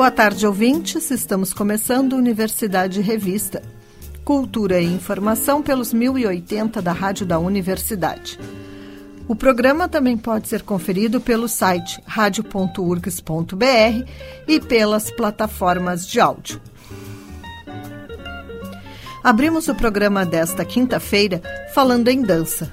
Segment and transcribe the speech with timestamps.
[0.00, 1.10] Boa tarde, ouvintes.
[1.10, 3.60] Estamos começando Universidade Revista.
[4.24, 8.40] Cultura e informação pelos 1080 da Rádio da Universidade.
[9.28, 14.08] O programa também pode ser conferido pelo site radio.urgs.br
[14.48, 16.62] e pelas plataformas de áudio.
[19.22, 21.42] Abrimos o programa desta quinta-feira
[21.74, 22.72] falando em dança.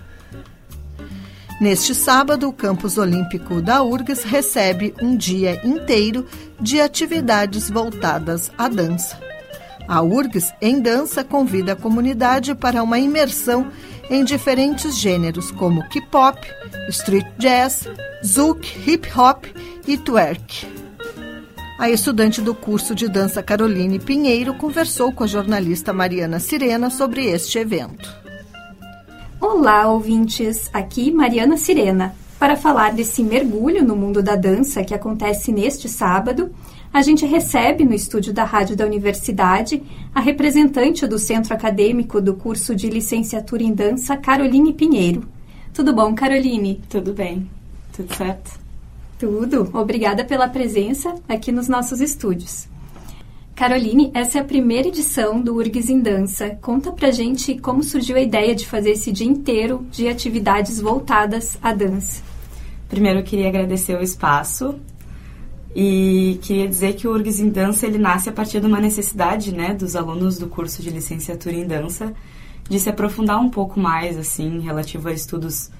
[1.60, 6.24] Neste sábado, o Campus Olímpico da URGS recebe um dia inteiro
[6.60, 9.20] de atividades voltadas à dança.
[9.88, 13.72] A URGS, em dança, convida a comunidade para uma imersão
[14.08, 16.40] em diferentes gêneros como K-pop,
[16.90, 17.88] street jazz,
[18.24, 19.46] zouk, hip hop
[19.88, 20.68] e twerk.
[21.80, 27.26] A estudante do curso de dança Caroline Pinheiro conversou com a jornalista Mariana Sirena sobre
[27.26, 28.27] este evento.
[29.40, 30.68] Olá, ouvintes!
[30.74, 32.16] Aqui Mariana Sirena.
[32.40, 36.50] Para falar desse mergulho no mundo da dança que acontece neste sábado,
[36.92, 42.34] a gente recebe no estúdio da Rádio da Universidade a representante do Centro Acadêmico do
[42.34, 45.28] curso de Licenciatura em Dança, Caroline Pinheiro.
[45.72, 46.82] Tudo bom, Caroline?
[46.90, 47.48] Tudo bem.
[47.94, 48.60] Tudo certo?
[49.20, 49.70] Tudo.
[49.72, 52.68] Obrigada pela presença aqui nos nossos estúdios.
[53.58, 56.52] Caroline, essa é a primeira edição do URGS em Dança.
[56.62, 61.58] Conta pra gente como surgiu a ideia de fazer esse dia inteiro de atividades voltadas
[61.60, 62.22] à dança.
[62.88, 64.76] Primeiro, eu queria agradecer o espaço
[65.76, 69.52] e queria dizer que o URGS em Dança ele nasce a partir de uma necessidade
[69.52, 72.14] né, dos alunos do curso de licenciatura em dança
[72.70, 75.72] de se aprofundar um pouco mais assim relativo a estudos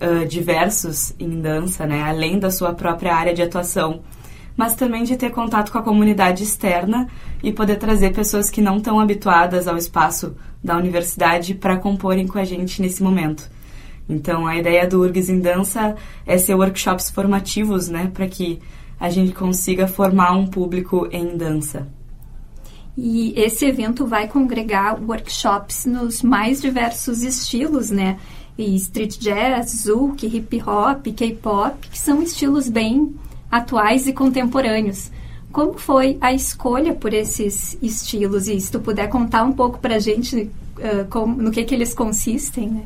[0.00, 4.00] uh, diversos em dança, né, além da sua própria área de atuação,
[4.58, 7.06] mas também de ter contato com a comunidade externa
[7.40, 12.40] e poder trazer pessoas que não estão habituadas ao espaço da universidade para comporem com
[12.40, 13.48] a gente nesse momento.
[14.08, 15.94] Então, a ideia do URGS em Dança
[16.26, 18.58] é ser workshops formativos, né, para que
[18.98, 21.86] a gente consiga formar um público em dança.
[22.96, 28.18] E esse evento vai congregar workshops nos mais diversos estilos, né?
[28.56, 33.14] E street jazz, zouk, hip hop, K-pop, que são estilos bem
[33.50, 35.10] atuais e contemporâneos.
[35.50, 38.48] Como foi a escolha por esses estilos?
[38.48, 41.74] E se tu puder contar um pouco para a gente uh, como, no que, que
[41.74, 42.84] eles consistem, né?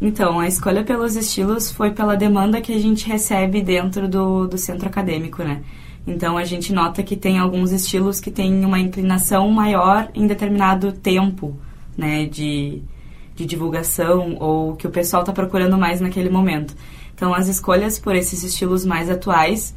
[0.00, 4.56] Então, a escolha pelos estilos foi pela demanda que a gente recebe dentro do, do
[4.56, 5.60] centro acadêmico, né?
[6.06, 10.92] Então, a gente nota que tem alguns estilos que têm uma inclinação maior em determinado
[10.92, 11.54] tempo,
[11.96, 12.80] né, de,
[13.34, 16.74] de divulgação ou que o pessoal está procurando mais naquele momento.
[17.18, 19.74] Então, as escolhas por esses estilos mais atuais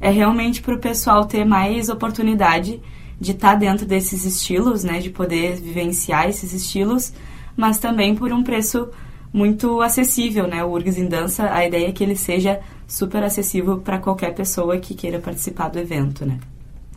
[0.00, 2.82] é realmente para o pessoal ter mais oportunidade
[3.20, 7.12] de estar tá dentro desses estilos, né, de poder vivenciar esses estilos,
[7.56, 8.88] mas também por um preço
[9.32, 10.64] muito acessível, né?
[10.64, 14.76] O URGS em Dança, a ideia é que ele seja super acessível para qualquer pessoa
[14.76, 16.40] que queira participar do evento, né?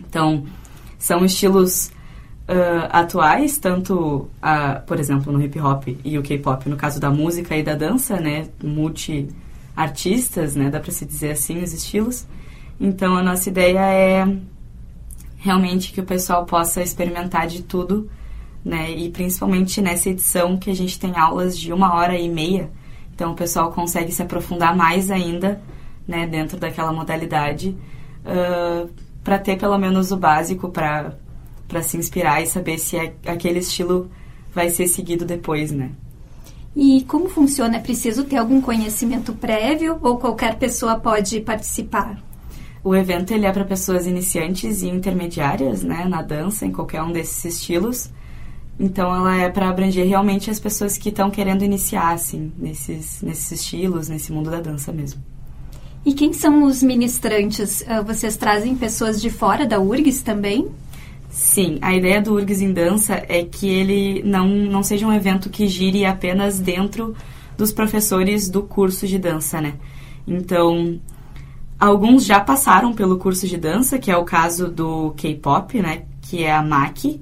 [0.09, 0.45] Então,
[0.97, 1.91] são estilos
[2.49, 7.11] uh, atuais, tanto, uh, por exemplo, no hip hop e o K-pop, no caso da
[7.11, 8.47] música e da dança, né?
[9.75, 10.69] Multi-artistas, né?
[10.69, 12.25] Dá para se dizer assim, os estilos.
[12.79, 14.37] Então, a nossa ideia é
[15.37, 18.09] realmente que o pessoal possa experimentar de tudo
[18.65, 18.89] né?
[18.89, 22.71] E principalmente nessa edição que a gente tem aulas de uma hora e meia,
[23.13, 25.61] então o pessoal consegue se aprofundar mais ainda,
[26.07, 26.25] né?
[26.25, 27.77] Dentro daquela modalidade,
[28.25, 28.89] uh,
[29.23, 31.13] para ter pelo menos o básico para
[31.67, 34.09] para se inspirar e saber se é, aquele estilo
[34.53, 35.91] vai ser seguido depois, né?
[36.75, 37.77] E como funciona?
[37.77, 42.21] É preciso ter algum conhecimento prévio ou qualquer pessoa pode participar?
[42.83, 47.11] O evento ele é para pessoas iniciantes e intermediárias, né, na dança, em qualquer um
[47.11, 48.09] desses estilos.
[48.77, 53.51] Então ela é para abranger realmente as pessoas que estão querendo iniciar assim nesses nesses
[53.53, 55.23] estilos, nesse mundo da dança mesmo.
[56.05, 57.83] E quem são os ministrantes?
[57.87, 60.69] Ah, vocês trazem pessoas de fora da URGS também?
[61.35, 65.49] Sim, a ideia do URGS em dança é que ele não, não seja um evento
[65.49, 67.13] que gire apenas dentro
[67.57, 69.73] dos professores do curso de dança, né?
[70.25, 70.97] Então,
[71.77, 76.03] alguns já passaram pelo curso de dança, que é o caso do K-pop, né?
[76.21, 77.19] Que é a Maki,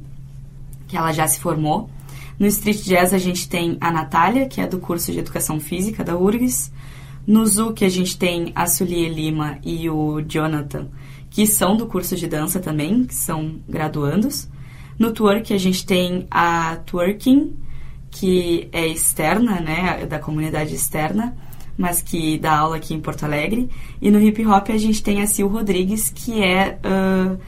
[0.87, 1.89] que ela já se formou.
[2.37, 6.03] No Street Jazz a gente tem a Natália, que é do curso de Educação Física
[6.03, 6.71] da URGS.
[7.25, 10.85] No Zuc a gente tem a Sulie Lima e o Jonathan,
[11.33, 14.47] que são do curso de dança também, que são graduandos.
[14.99, 17.55] No twerk a gente tem a twerking,
[18.11, 21.35] que é externa, né, da comunidade externa,
[21.75, 23.67] mas que dá aula aqui em Porto Alegre.
[23.99, 27.39] E no hip hop a gente tem a Sil Rodrigues, que é, uh,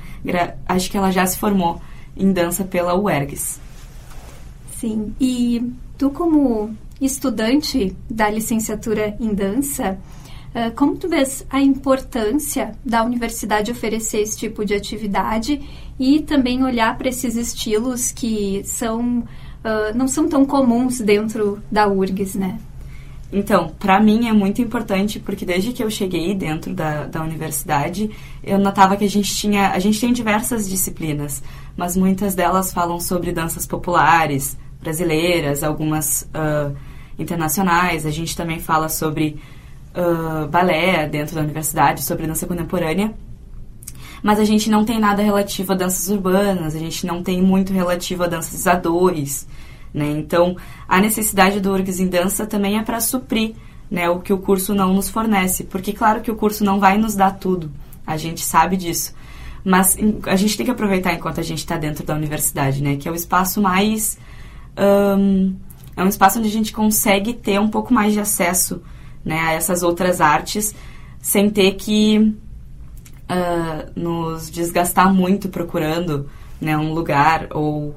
[0.68, 1.80] acho que ela já se formou
[2.18, 3.60] em dança pela UERGS.
[4.78, 5.62] Sim, e
[5.96, 10.00] tu como estudante da licenciatura em dança,
[10.76, 15.62] como tu vês a importância da universidade oferecer esse tipo de atividade
[16.00, 21.88] e também olhar para esses estilos que são uh, não são tão comuns dentro da
[21.88, 22.60] URGS, né?
[23.34, 28.10] Então, para mim é muito importante porque desde que eu cheguei dentro da, da universidade,
[28.44, 31.44] eu notava que a gente tinha, a gente tem diversas disciplinas,
[31.76, 36.74] mas muitas delas falam sobre danças populares brasileiras, algumas uh,
[37.18, 38.06] internacionais.
[38.06, 39.38] A gente também fala sobre
[39.96, 43.14] uh, balé dentro da universidade, sobre dança contemporânea.
[44.22, 47.72] Mas a gente não tem nada relativo a danças urbanas, a gente não tem muito
[47.72, 49.48] relativo a danças a dois.
[49.94, 50.12] Né?
[50.18, 50.58] Então,
[50.88, 53.56] a necessidade do URGS em dança também é para suprir
[53.90, 55.64] né, o que o curso não nos fornece.
[55.64, 57.72] Porque, claro que o curso não vai nos dar tudo,
[58.06, 59.14] a gente sabe disso.
[59.64, 59.98] Mas
[60.28, 62.98] a gente tem que aproveitar enquanto a gente está dentro da universidade, né?
[62.98, 64.16] Que é o espaço mais.
[64.78, 65.56] Um,
[65.98, 68.82] é um espaço onde a gente consegue ter um pouco mais de acesso
[69.26, 70.74] né, a essas outras artes
[71.20, 72.36] sem ter que
[73.30, 76.30] uh, nos desgastar muito procurando
[76.62, 77.96] né, um lugar ou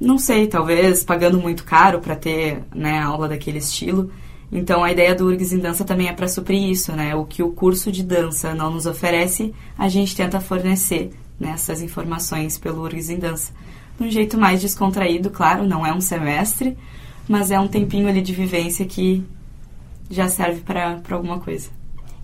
[0.00, 4.10] não sei, talvez pagando muito caro para ter né, aula daquele estilo.
[4.50, 7.14] Então a ideia do URGS em dança também é para suprir isso, né?
[7.14, 11.80] O que o curso de dança não nos oferece, a gente tenta fornecer né, essas
[11.80, 13.52] informações pelo URGS em dança.
[13.98, 16.76] De um jeito mais descontraído, claro, não é um semestre,
[17.28, 19.24] mas é um tempinho ali de vivência que
[20.12, 21.70] já serve para alguma coisa.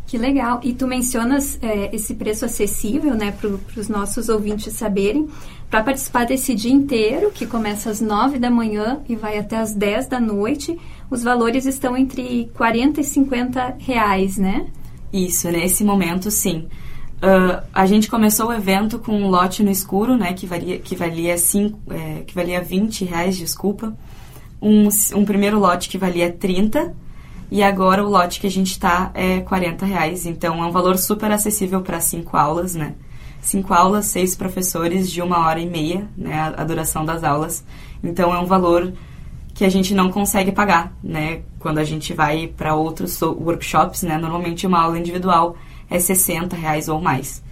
[0.06, 0.61] Que legal.
[0.62, 3.50] E tu mencionas é, esse preço acessível, né, para
[3.81, 5.29] os nossos ouvintes saberem.
[5.70, 9.75] Para participar desse dia inteiro, que começa às 9 da manhã e vai até às
[9.75, 10.79] 10 da noite,
[11.11, 14.67] os valores estão entre 40 e 50 reais, né?
[15.12, 16.69] Isso, nesse momento, sim.
[17.19, 20.96] Uh, a gente começou o evento com um lote no escuro, né, que valia, que
[20.96, 23.94] valia, cinco, é, que valia 20 reais, desculpa.
[24.62, 26.94] Um, um primeiro lote que valia 30
[27.50, 30.26] e agora o lote que a gente está é 40 reais.
[30.26, 32.94] Então é um valor super acessível para cinco aulas, né?
[33.40, 36.54] Cinco aulas, seis professores de uma hora e meia, né?
[36.56, 37.64] A, duração das aulas.
[38.02, 38.92] Então é um valor
[39.54, 41.42] que a gente não consegue pagar, né?
[41.58, 44.18] Quando a gente vai para outros workshops, né?
[44.18, 45.56] Normalmente uma aula individual
[45.88, 47.42] é 60 reais ou mais.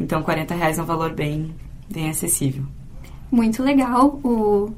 [0.00, 1.54] Então 40 reais é um valor bem,
[1.90, 2.64] bem acessível.
[3.30, 4.72] Muito legal o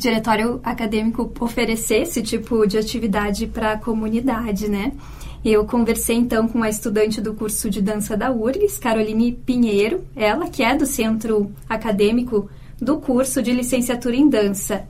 [0.00, 4.92] diretório acadêmico oferecer esse tipo de atividade para a comunidade, né?
[5.44, 10.48] Eu conversei então com a estudante do curso de dança da URGS, Caroline Pinheiro, ela
[10.48, 12.48] que é do centro acadêmico
[12.80, 14.86] do curso de licenciatura em dança.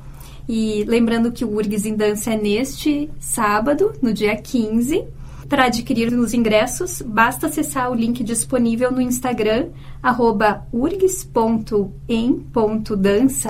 [0.48, 5.04] E lembrando que o URGS em dança é neste sábado, no dia 15,
[5.50, 9.70] para adquirir os ingressos, basta acessar o link disponível no Instagram,
[10.72, 11.16] urgs.em.dança,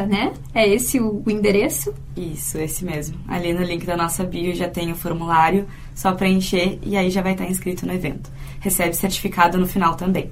[0.06, 0.32] né?
[0.54, 1.92] É esse o, o endereço?
[2.16, 3.18] Isso, esse mesmo.
[3.28, 7.20] Ali no link da nossa bio já tem o formulário, só preencher e aí já
[7.20, 8.30] vai estar inscrito no evento.
[8.60, 10.30] Recebe certificado no final também.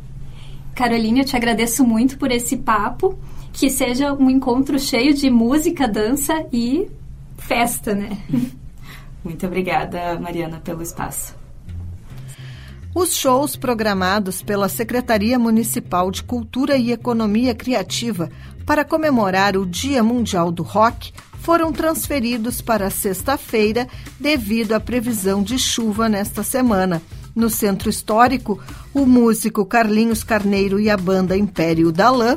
[0.75, 3.19] Caroline, eu te agradeço muito por esse papo.
[3.53, 6.89] Que seja um encontro cheio de música, dança e
[7.37, 8.17] festa, né?
[9.25, 11.38] Muito obrigada, Mariana, pelo espaço.
[12.99, 18.29] Os shows programados pela Secretaria Municipal de Cultura e Economia Criativa
[18.67, 23.87] para comemorar o Dia Mundial do Rock foram transferidos para sexta-feira
[24.19, 27.01] devido à previsão de chuva nesta semana.
[27.37, 28.61] No Centro Histórico,
[28.93, 32.37] o músico Carlinhos Carneiro e a banda Império da Lã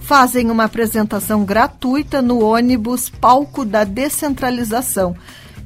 [0.00, 5.14] fazem uma apresentação gratuita no ônibus Palco da Descentralização,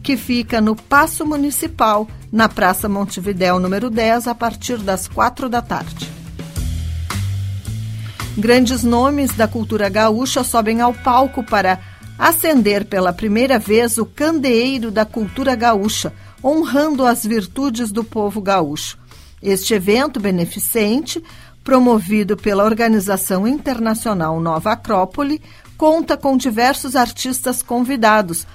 [0.02, 5.62] que fica no Paço Municipal, na Praça Montevidéu, número 10, a partir das quatro da
[5.62, 6.11] tarde.
[8.37, 11.78] Grandes nomes da cultura gaúcha sobem ao palco para
[12.18, 18.99] acender pela primeira vez o candeeiro da cultura gaúcha, honrando as virtudes do povo gaúcho.
[19.42, 21.23] Este evento beneficente,
[21.62, 25.40] promovido pela Organização Internacional Nova Acrópole,
[25.76, 28.47] conta com diversos artistas convidados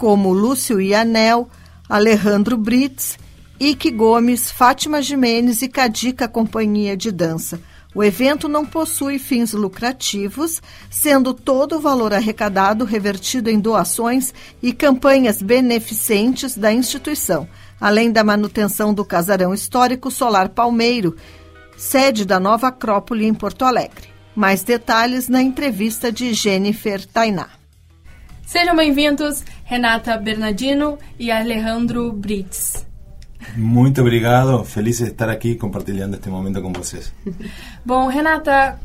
[0.00, 1.46] como Lúcio Ianel,
[1.86, 3.18] Alejandro Brits,
[3.60, 7.60] Ike Gomes, Fátima Jimenez e Cadica Companhia de Dança.
[7.94, 14.72] O evento não possui fins lucrativos, sendo todo o valor arrecadado revertido em doações e
[14.72, 17.46] campanhas beneficentes da instituição,
[17.78, 21.14] além da manutenção do casarão histórico Solar Palmeiro,
[21.76, 24.08] sede da nova Acrópole em Porto Alegre.
[24.34, 27.59] Mais detalhes na entrevista de Jennifer Tainá.
[28.50, 32.84] Sejam bem-vindos, Renata Bernardino e Alejandro Brits.
[33.56, 37.14] Muito obrigado, feliz de estar aqui compartilhando este momento com vocês.
[37.86, 38.76] Bom, Renata,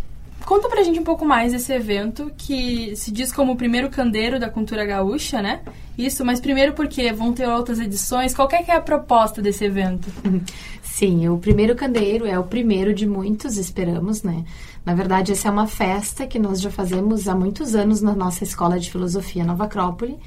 [0.45, 4.39] conta pra gente um pouco mais desse evento que se diz como o primeiro candeiro
[4.39, 5.61] da cultura gaúcha, né?
[5.97, 8.33] Isso, mas primeiro porque vão ter outras edições.
[8.33, 10.07] Qual é, que é a proposta desse evento?
[10.83, 14.45] Sim, o primeiro candeiro é o primeiro de muitos, esperamos, né?
[14.85, 18.43] Na verdade, essa é uma festa que nós já fazemos há muitos anos na nossa
[18.43, 20.17] Escola de Filosofia Nova Acrópole.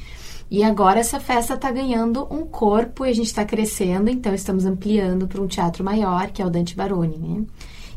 [0.50, 4.64] E agora essa festa está ganhando um corpo e a gente está crescendo, então estamos
[4.64, 7.44] ampliando para um teatro maior, que é o Dante Baroni, né?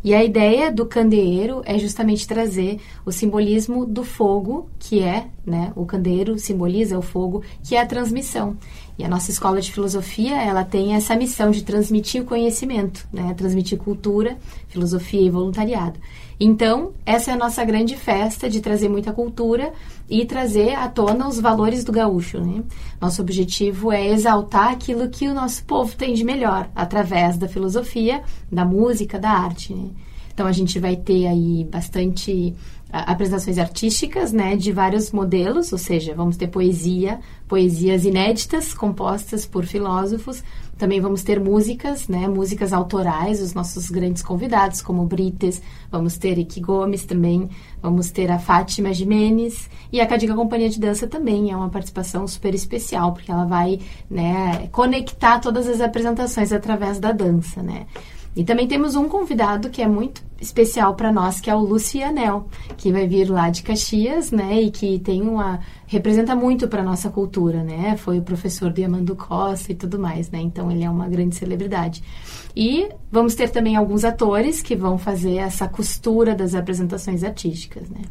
[0.03, 5.71] E a ideia do candeeiro é justamente trazer o simbolismo do fogo, que é, né,
[5.75, 8.57] o candeeiro simboliza o fogo, que é a transmissão.
[8.97, 13.33] E a nossa escola de filosofia, ela tem essa missão de transmitir o conhecimento, né,
[13.35, 15.99] transmitir cultura, filosofia e voluntariado.
[16.43, 19.71] Então, essa é a nossa grande festa de trazer muita cultura
[20.09, 22.39] e trazer à tona os valores do gaúcho.
[22.39, 22.63] Né?
[22.99, 28.23] Nosso objetivo é exaltar aquilo que o nosso povo tem de melhor, através da filosofia,
[28.51, 29.71] da música, da arte.
[29.71, 29.91] Né?
[30.33, 32.55] Então, a gente vai ter aí bastante
[32.91, 37.19] apresentações artísticas, né, de vários modelos, ou seja, vamos ter poesia,
[37.51, 40.41] poesias inéditas compostas por filósofos.
[40.77, 46.37] Também vamos ter músicas, né, músicas autorais, os nossos grandes convidados, como Brites, vamos ter
[46.37, 47.49] Iki Gomes também,
[47.81, 52.25] vamos ter a Fátima Jimenez e a Cadiga Companhia de Dança também é uma participação
[52.25, 57.85] super especial, porque ela vai, né, conectar todas as apresentações através da dança, né.
[58.33, 62.47] E também temos um convidado que é muito especial para nós, que é o Lucianel,
[62.75, 67.09] que vai vir lá de Caxias, né, e que tem uma representa muito para nossa
[67.09, 67.97] cultura, né?
[67.97, 70.39] Foi o professor de Amando Costa e tudo mais, né?
[70.39, 72.01] Então ele é uma grande celebridade.
[72.55, 78.03] E vamos ter também alguns atores que vão fazer essa costura das apresentações artísticas, né?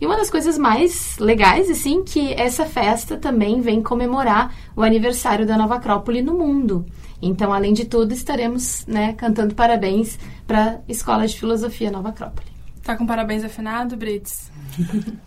[0.00, 5.46] E uma das coisas mais legais, assim, que essa festa também vem comemorar o aniversário
[5.46, 6.86] da Nova Acrópole no mundo.
[7.20, 12.46] Então, além de tudo, estaremos né, cantando parabéns para a Escola de Filosofia Nova Acrópole.
[12.82, 14.50] Tá com parabéns afinado, Brits?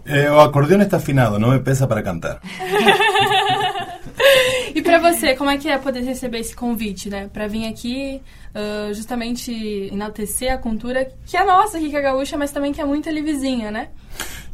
[0.05, 2.39] É, o acordeão está afinado, não me pesa para cantar.
[4.74, 7.29] e para você, como é que é poder receber esse convite, né?
[7.34, 8.22] Para vir aqui
[8.55, 9.51] uh, justamente
[9.91, 13.10] enaltecer a cultura que é nossa aqui, que é gaúcha, mas também que é muito
[13.10, 13.89] ali vizinha, né?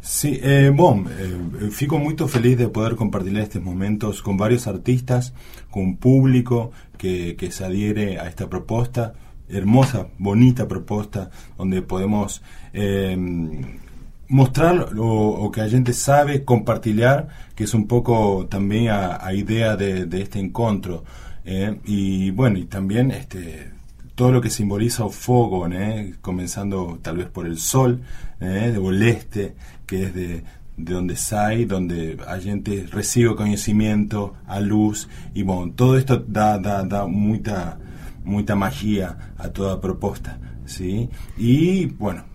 [0.01, 5.33] Sí, eh, bom, eh, fico muito feliz de poder compartir estes momentos con varios artistas,
[5.75, 9.13] un público que, se adhiere a esta proposta,
[9.47, 12.41] hermosa, bonita proposta, donde podemos
[12.73, 13.15] eh,
[14.27, 17.03] mostrar lo, que la gente sabe, compartir,
[17.55, 21.03] que es un poco también a, idea de, este encuentro.
[21.45, 23.75] Eh, y bueno, y también este
[24.15, 25.67] todo lo que simboliza el fuego,
[26.21, 28.01] comenzando tal vez por el sol,
[28.39, 30.43] de Boleste, que es de,
[30.77, 36.57] de donde sale, donde la gente recibe conocimiento, a luz, y bueno, todo esto da,
[36.57, 37.77] da, da mucha,
[38.23, 41.09] mucha magia a toda propuesta, ¿sí?
[41.37, 42.25] Y bueno,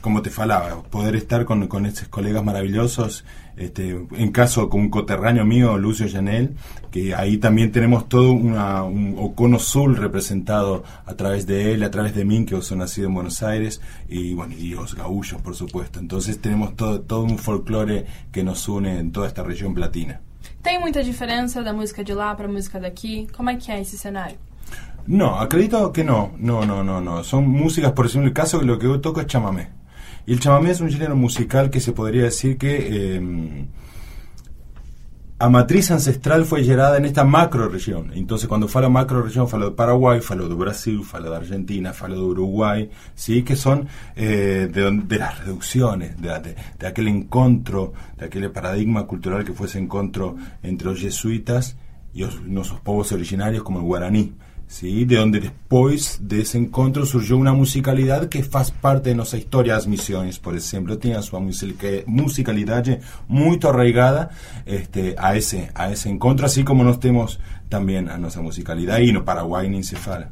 [0.00, 3.24] como te falaba, poder estar con, con estos colegas maravillosos,
[3.56, 6.56] este, en caso con un coterráneo mío, Lucio Janel,
[6.90, 11.90] que ahí también tenemos todo una, un Ocono Sul representado a través de él, a
[11.90, 15.54] través de mí, que son nacido en Buenos Aires, y bueno, y los gaullos, por
[15.54, 16.00] supuesto.
[16.00, 20.20] Entonces tenemos todo, todo un folclore que nos une en toda esta región platina.
[20.62, 23.26] ¿Tem muita diferença da música de lá para a música daqui?
[23.34, 24.36] Como é que é esse cenário?
[25.06, 27.24] No, acredito que no, no, no, no, no.
[27.24, 29.68] Son músicas, por ejemplo, el caso lo que yo toco es chamamé.
[30.26, 33.66] Y el chamamé es un género musical que se podría decir que eh,
[35.40, 38.12] a matriz ancestral fue gerada en esta macro región.
[38.14, 42.16] Entonces, cuando falo macro región, falo de Paraguay, falo de Brasil, falo de Argentina, falo
[42.16, 43.42] de Uruguay, ¿sí?
[43.42, 49.66] que son eh, de, las reducciones, de, aquel encuentro, de aquel paradigma cultural que fue
[49.66, 51.78] ese encuentro entre los jesuitas
[52.12, 54.34] y nuestros pueblos originarios como el guaraní.
[54.70, 55.04] ¿Sí?
[55.04, 59.74] de donde después de ese encuentro surgió una musicalidad que faz parte de nuestra historia.
[59.74, 61.38] Las misiones, por ejemplo, tienen su
[62.06, 62.84] musicalidad
[63.26, 64.30] muy arraigada
[64.64, 69.12] este, a, ese, a ese encuentro, así como nós temos também a nossa musicalidade, e
[69.12, 70.30] no Paraguai nem se fala.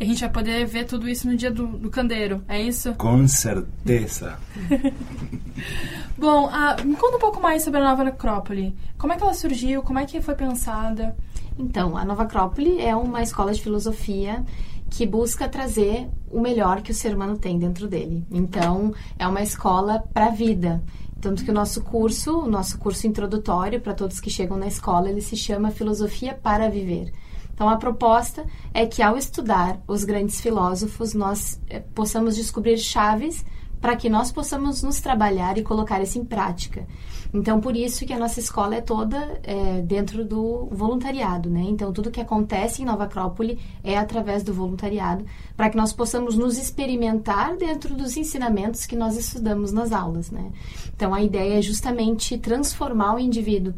[0.00, 2.94] A gente vai poder ver tudo isso no dia do, do Candeiro, é isso?
[2.94, 4.36] Com certeza.
[6.18, 8.74] Bom, uh, me conta um pouco mais sobre a Nova Necrópole.
[8.98, 9.82] Como é que ela surgiu?
[9.82, 11.14] Como é que foi pensada?
[11.58, 14.44] Então, a Nova Acrópole é uma escola de filosofia
[14.90, 18.26] que busca trazer o melhor que o ser humano tem dentro dele.
[18.30, 20.82] Então, é uma escola para a vida.
[21.20, 25.08] Tanto que o nosso curso, o nosso curso introdutório para todos que chegam na escola,
[25.08, 27.12] ele se chama Filosofia para Viver.
[27.54, 28.44] Então, a proposta
[28.74, 33.44] é que ao estudar os grandes filósofos, nós eh, possamos descobrir chaves
[33.80, 36.86] para que nós possamos nos trabalhar e colocar isso em prática.
[37.34, 41.62] Então, por isso que a nossa escola é toda é, dentro do voluntariado, né?
[41.66, 45.24] Então, tudo que acontece em Nova Acrópole é através do voluntariado,
[45.56, 50.52] para que nós possamos nos experimentar dentro dos ensinamentos que nós estudamos nas aulas, né?
[50.94, 53.72] Então, a ideia é justamente transformar o indivíduo,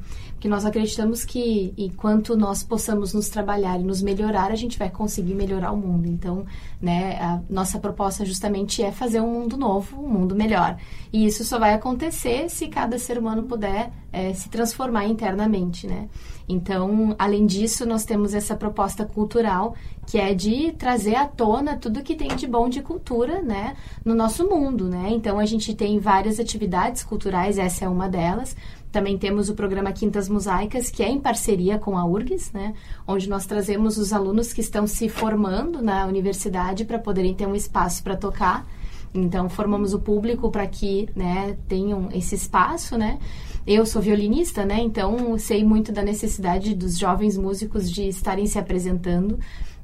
[0.44, 4.90] porque nós acreditamos que enquanto nós possamos nos trabalhar e nos melhorar, a gente vai
[4.90, 6.06] conseguir melhorar o mundo.
[6.06, 6.44] Então,
[6.82, 10.76] né, a nossa proposta justamente é fazer um mundo novo, um mundo melhor.
[11.10, 16.08] E isso só vai acontecer se cada ser humano puder é, se transformar internamente, né?
[16.48, 19.74] Então, além disso, nós temos essa proposta cultural
[20.06, 23.74] que é de trazer à tona tudo que tem de bom de cultura, né,
[24.04, 25.08] no nosso mundo, né?
[25.10, 28.54] Então, a gente tem várias atividades culturais, essa é uma delas.
[28.92, 32.74] Também temos o programa Quintas Mosaicas, que é em parceria com a URGS, né,
[33.08, 37.56] onde nós trazemos os alunos que estão se formando na universidade para poderem ter um
[37.56, 38.64] espaço para tocar.
[39.14, 43.18] Então, formamos o público para que né, tenham esse espaço, né?
[43.64, 44.80] Eu sou violinista, né?
[44.80, 49.38] Então, sei muito da necessidade dos jovens músicos de estarem se apresentando.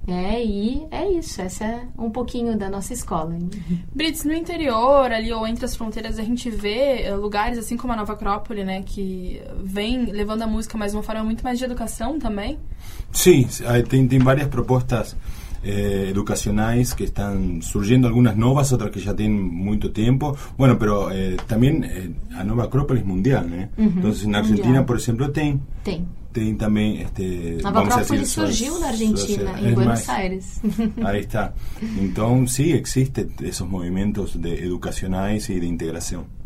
[0.06, 3.38] É, e é isso, essa é um pouquinho da nossa escola.
[3.94, 7.92] Brits, no interior, ali ou entre as fronteiras, a gente vê uh, lugares assim como
[7.92, 11.64] a Nova Acrópole, né, que vem levando a música mais uma forma muito mais de
[11.64, 12.58] educação também?
[13.12, 13.46] Sim,
[13.88, 15.14] tem, tem várias propostas
[15.62, 20.36] eh, educacionais que están surgiendo algunas novas, otras que ya tienen mucho tiempo.
[20.56, 23.68] Bueno, pero eh, también eh, a Nova Acrópolis mundial, ¿eh?
[23.76, 24.86] Entonces, en Argentina, mundial.
[24.86, 25.60] por ejemplo, tem.
[25.82, 26.06] Tem.
[26.32, 27.58] Tem também este.
[27.62, 30.60] Nova Acrópolis surgiu na Argentina, em Buenos Aires.
[31.04, 31.52] Ahí está.
[32.00, 36.39] Então, sí, existen esos movimientos de educacionais e de integração.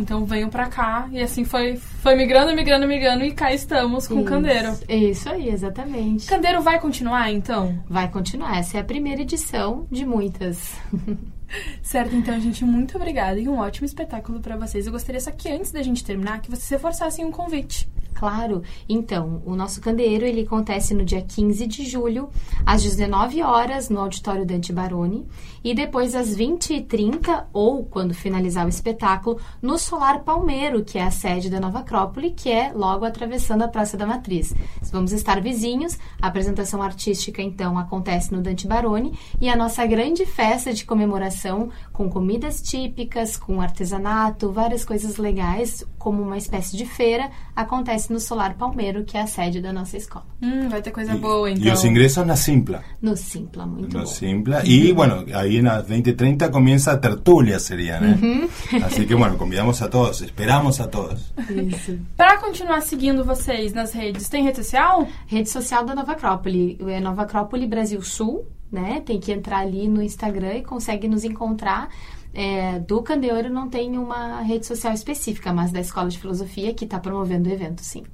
[0.00, 4.14] Então venham para cá e assim foi, foi migrando, migrando, migrando e cá estamos com
[4.14, 4.76] isso, o Candeiro.
[4.88, 6.26] Isso aí, exatamente.
[6.26, 7.78] Candeiro vai continuar então?
[7.88, 8.58] Vai continuar.
[8.58, 10.74] Essa é a primeira edição de muitas.
[11.82, 14.86] Certo, então, gente, muito obrigada e um ótimo espetáculo para vocês.
[14.86, 17.88] Eu gostaria só que antes da gente terminar, que vocês reforçassem um convite.
[18.14, 18.62] Claro.
[18.88, 22.28] Então, o nosso candeeiro ele acontece no dia 15 de julho,
[22.66, 25.26] às 19 horas, no auditório Dante Baroni,
[25.64, 31.10] e depois às 20h30, ou quando finalizar o espetáculo, no Solar Palmeiro, que é a
[31.10, 34.54] sede da Nova Acrópole, que é logo atravessando a Praça da Matriz.
[34.92, 35.98] Vamos estar vizinhos.
[36.20, 41.70] A apresentação artística, então, acontece no Dante Baroni, e a nossa grande festa de comemoração
[42.00, 48.18] com comidas típicas, com artesanato, várias coisas legais, como uma espécie de feira, acontece no
[48.18, 50.24] Solar Palmeiro, que é a sede da nossa escola.
[50.40, 51.62] Hum, vai ter coisa boa, então.
[51.62, 52.82] E os ingressos na Simpla.
[53.02, 54.06] No Simpla, muito no bom.
[54.06, 54.62] Simpla.
[54.64, 58.18] E, bueno, aí nas 20:30 começa a tertulia, seria, né?
[58.22, 58.48] Uhum.
[58.82, 61.34] Assim que, bueno, convidamos a todos, esperamos a todos.
[61.50, 61.98] Isso.
[62.16, 65.06] Para continuar seguindo vocês nas redes, tem rede social?
[65.26, 66.78] Rede social da Nova Acrópole.
[66.88, 69.02] É Nova Acrópole Brasil Sul, né?
[69.04, 71.88] Tem que entrar ali no Instagram e consegue nos encontrar.
[72.32, 76.84] É, do Candeouro não tem uma rede social específica, mas da Escola de Filosofia que
[76.84, 78.04] está promovendo o evento, sim.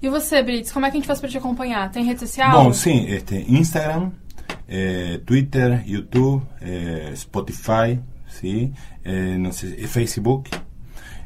[0.00, 1.90] E você, Brits, como é que a gente faz para te acompanhar?
[1.90, 2.52] Tem rede social?
[2.52, 4.12] Bom, sim, este, Instagram,
[4.68, 8.72] eh, Twitter, YouTube, eh, Spotify, ¿sí?
[9.04, 10.48] Eh, no sé, Facebook.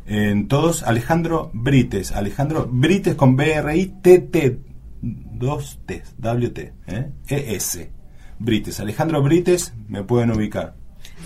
[0.06, 2.12] En todos, Alejandro Brites.
[2.12, 4.60] Alejandro Brites con B-R-I-T-T.
[5.02, 7.10] Dos T, W-T, ¿eh?
[7.28, 7.99] E-S.
[8.40, 8.80] Brites.
[8.80, 10.74] Alejandro Brites, me pueden ubicar.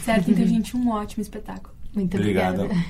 [0.04, 1.74] Certo, então, gente, um ótimo espetáculo.
[1.94, 2.64] Muito Obrigado.
[2.64, 2.84] obrigada.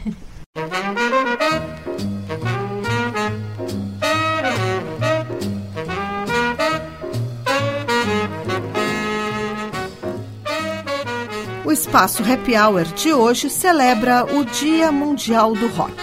[11.64, 15.94] O Espaço Happy Hour de hoje celebra o Dia Mundial do Rock.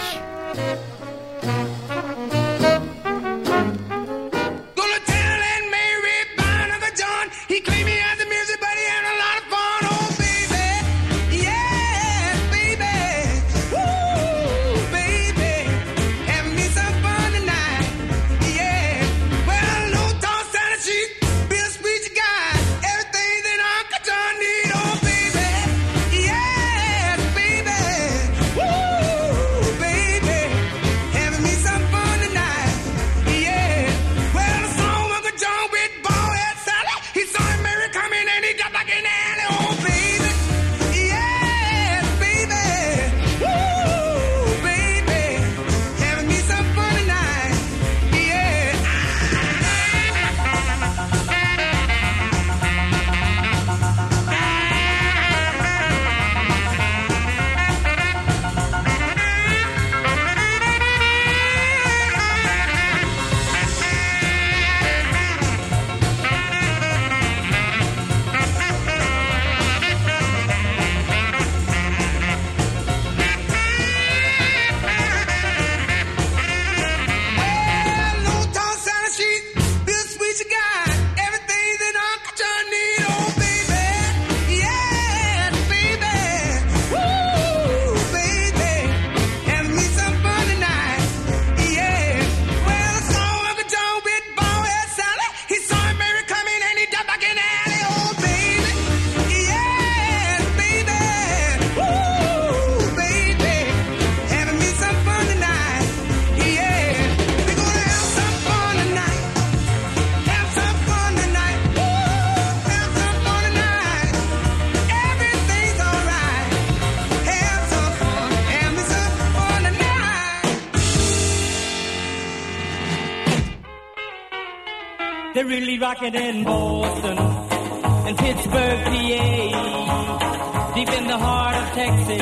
[125.33, 132.21] They're really rocking in Boston and Pittsburgh, PA, deep in the heart of Texas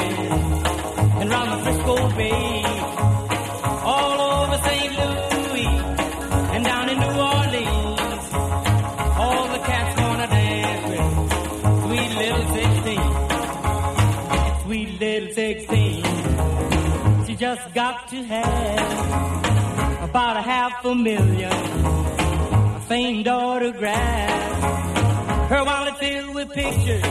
[1.20, 2.64] and round the Frisco Bay,
[3.84, 4.94] all over St.
[4.94, 5.66] Louis
[6.54, 8.32] and down in New Orleans.
[9.18, 11.08] All the cats wanna dance with
[11.86, 13.02] sweet little 16,
[14.66, 17.26] sweet little 16.
[17.26, 22.09] She just got to have about a half a million
[22.90, 24.64] famed autograph.
[25.50, 27.04] Her wallet filled with pictures.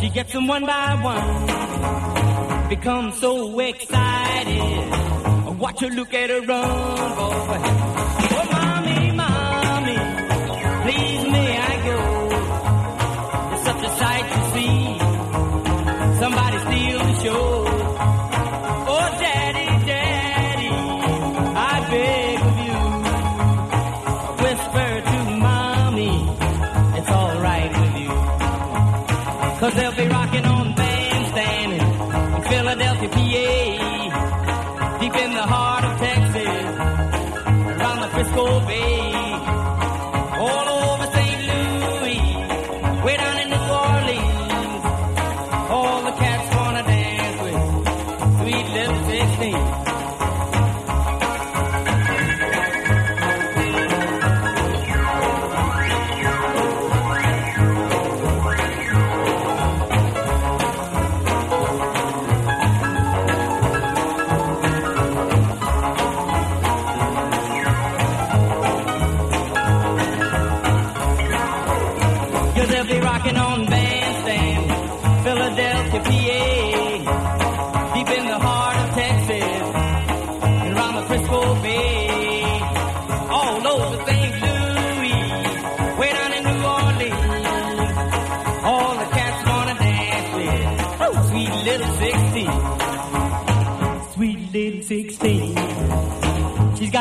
[0.00, 2.68] She gets them one by one.
[2.70, 5.58] Becomes so excited.
[5.58, 7.83] Watch her look at her run, boy.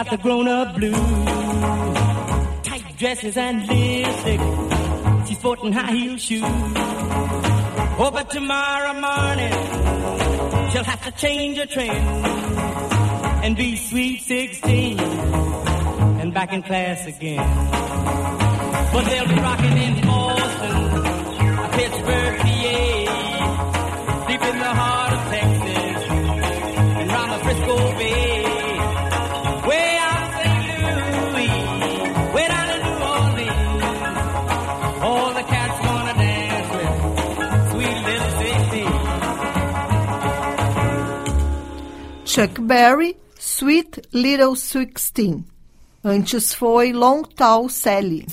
[0.03, 0.95] Got the grown-up blues,
[2.63, 4.41] tight dresses and lipstick.
[5.27, 6.43] She's sporting high heel shoes.
[6.43, 9.53] Oh, but tomorrow morning
[10.71, 11.95] she'll have to change her trim
[13.43, 17.37] and be sweet 16 and back in class again.
[18.93, 21.01] But they'll be rocking in Boston,
[21.71, 25.02] Pittsburgh, PA, deep in the heart
[42.33, 45.45] Chuck Berry, Sweet Little Sixteen.
[46.03, 48.25] Antes foi Long Tall Sally.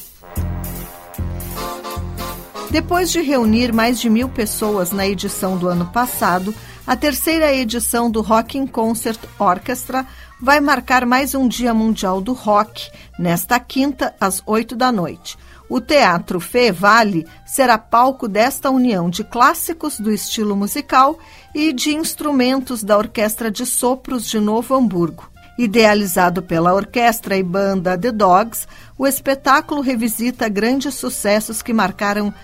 [2.71, 6.55] Depois de reunir mais de mil pessoas na edição do ano passado,
[6.87, 10.07] a terceira edição do Rock in Concert Orchestra
[10.41, 15.37] vai marcar mais um Dia Mundial do Rock, nesta quinta, às oito da noite.
[15.71, 21.17] O Teatro Fê Vale será palco desta união de clássicos do estilo musical
[21.55, 25.31] e de instrumentos da Orquestra de Sopros de Novo Hamburgo.
[25.57, 28.67] Idealizado pela orquestra e banda The Dogs,
[28.99, 32.35] o espetáculo revisita grandes sucessos que marcaram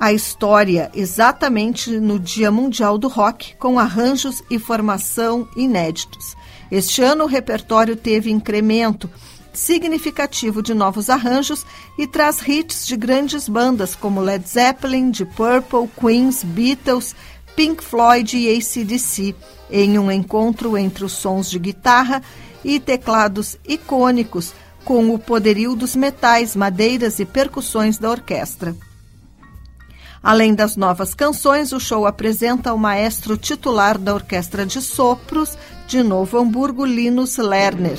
[0.00, 6.36] a história exatamente no Dia Mundial do Rock, com arranjos e formação inéditos.
[6.72, 9.08] Este ano, o repertório teve incremento
[9.58, 11.66] significativo de novos arranjos
[11.98, 17.14] e traz hits de grandes bandas como Led Zeppelin, The Purple, Queens, Beatles,
[17.56, 19.34] Pink Floyd e ACDC,
[19.68, 22.22] em um encontro entre os sons de guitarra
[22.64, 24.52] e teclados icônicos
[24.84, 28.76] com o poderio dos metais, madeiras e percussões da orquestra.
[30.22, 36.02] Além das novas canções, o show apresenta o maestro titular da Orquestra de Sopros de
[36.02, 37.98] Novo Hamburgo, Linus Lerner.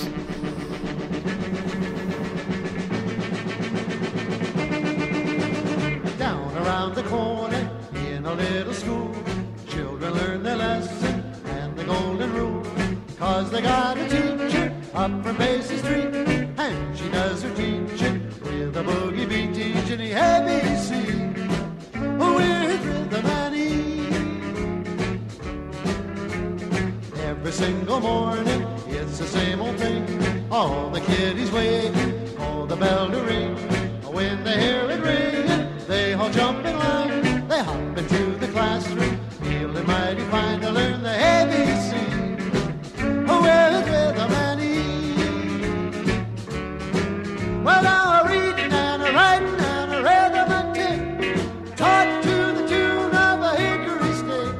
[15.10, 16.14] Up from Basie Street,
[16.58, 20.90] and she does her teaching with a boogie beat teaching the ABC
[22.20, 23.80] with rhythm and ease.
[27.20, 30.06] Every single morning, it's the same old thing.
[30.52, 33.56] All the kiddies waiting for the bell to ring.
[34.04, 37.48] When they hear it ringing, they all jump in line.
[37.48, 42.09] They hop into the classroom, feeling mighty fine to learn the ABC
[47.70, 49.92] Well, I reading and writing and
[51.78, 54.56] taught to the tune of a hickory stick.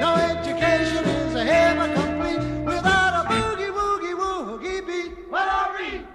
[0.00, 5.30] No education is ever complete without a boogie woogie woogie beat.
[5.30, 6.06] Well, I read,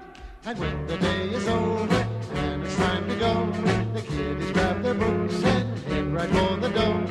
[0.46, 2.08] and when the day is over
[2.42, 3.34] and it's time to go,
[3.94, 7.06] the kiddies grab their books and head right for the door.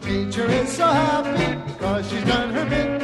[0.00, 3.01] Teacher is so happy because she's done her bit.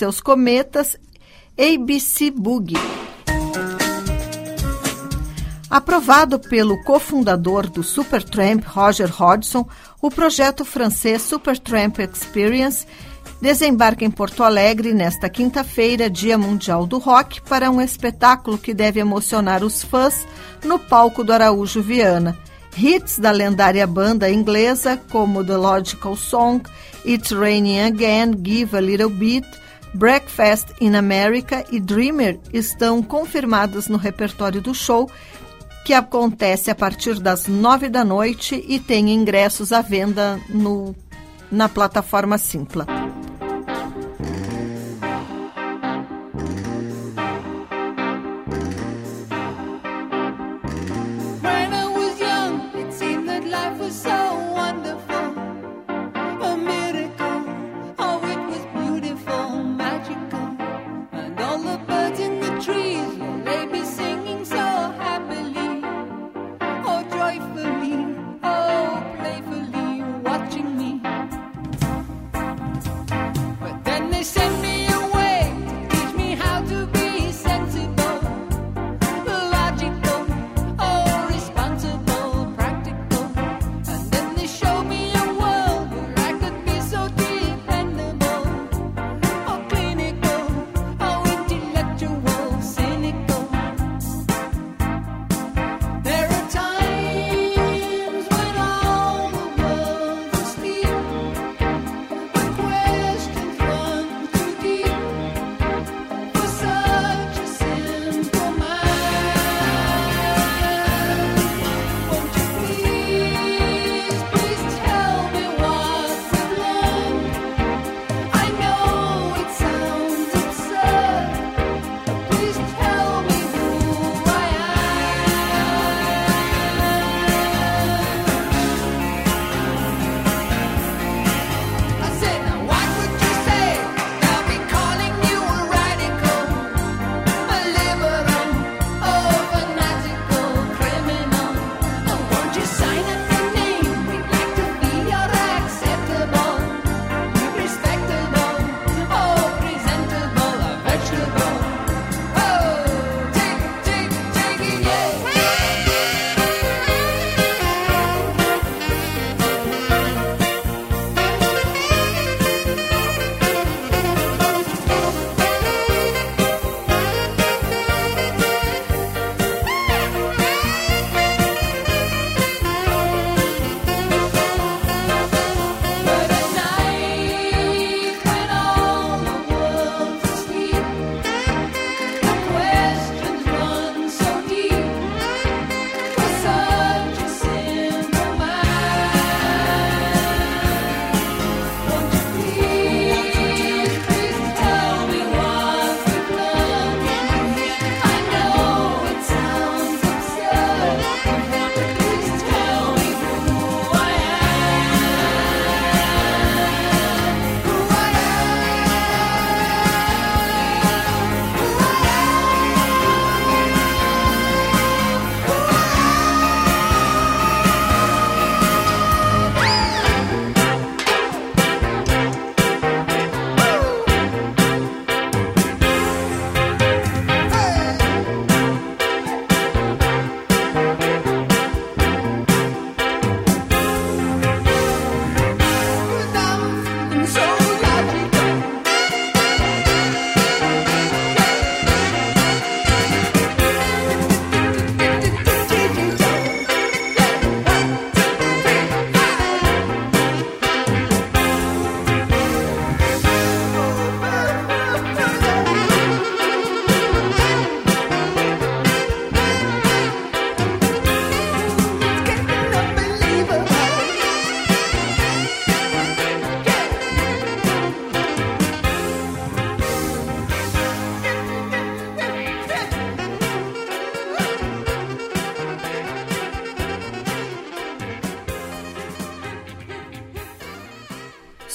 [0.00, 0.96] seus cometas
[1.58, 2.74] ABC Boogie.
[5.68, 9.68] Aprovado pelo cofundador do Supertramp, Roger Hodgson,
[10.00, 12.86] o projeto francês Supertramp Experience
[13.42, 19.00] desembarca em Porto Alegre nesta quinta-feira, Dia Mundial do Rock, para um espetáculo que deve
[19.00, 20.26] emocionar os fãs
[20.64, 22.38] no palco do Araújo Viana.
[22.74, 26.62] Hits da lendária banda inglesa, como The Logical Song,
[27.04, 29.46] It's Raining Again, Give a Little Bit,
[29.94, 35.10] Breakfast in America e Dreamer estão confirmadas no repertório do show,
[35.84, 40.94] que acontece a partir das nove da noite e tem ingressos à venda no,
[41.50, 42.86] na plataforma Simpla.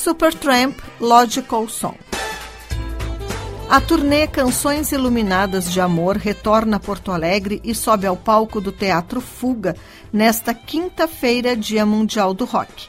[0.06, 1.98] Supertramp Logical Song.
[3.68, 8.72] A turnê Canções Iluminadas de Amor retorna a Porto Alegre e sobe ao palco do
[8.72, 9.76] Teatro Fuga
[10.13, 12.88] nesta quinta-feira, Dia Mundial do Rock.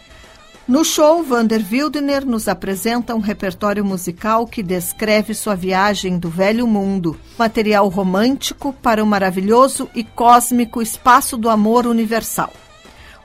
[0.68, 6.66] No show, Vander Wildner nos apresenta um repertório musical que descreve sua viagem do velho
[6.66, 12.52] mundo, material romântico para o maravilhoso e cósmico espaço do amor universal.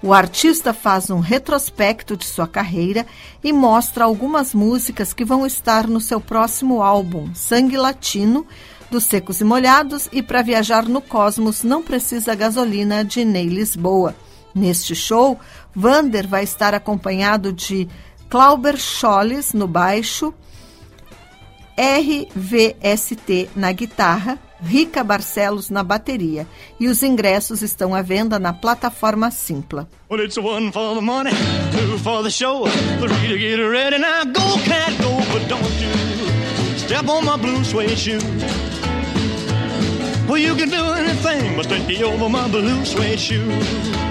[0.03, 3.05] O artista faz um retrospecto de sua carreira
[3.43, 8.47] e mostra algumas músicas que vão estar no seu próximo álbum, Sangue Latino,
[8.89, 14.15] dos Secos e Molhados e Para Viajar no Cosmos Não Precisa Gasolina, de Ney Lisboa.
[14.55, 15.39] Neste show,
[15.73, 17.87] Vander vai estar acompanhado de
[18.27, 20.33] Clauber Scholles no baixo,
[21.77, 26.47] RVST na guitarra, Rica Barcelos na bateria.
[26.79, 29.87] E os ingressos estão à venda na plataforma Simpla.
[40.27, 44.10] Well, you can do anything but take over my blue suede.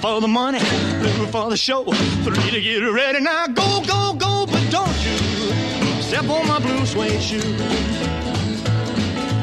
[0.00, 1.84] For the money, two for the show,
[2.22, 3.20] three to get ready.
[3.20, 7.56] Now go, go, go, but don't you step on my blue suede shoe.